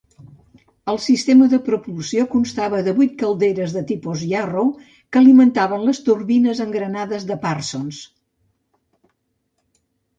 El 0.93 0.97
sistema 1.07 1.49
de 1.51 1.59
propulsió 1.67 2.25
constava 2.31 2.79
de 2.87 2.95
vuit 3.01 3.13
calderes 3.21 3.77
de 3.77 3.85
tipus 3.93 4.25
Yarrow, 4.33 4.73
que 4.89 5.23
alimentaven 5.23 5.87
les 5.91 6.03
turbines 6.09 6.65
engranades 6.69 7.31
de 7.33 7.41
Parsons. 7.49 8.05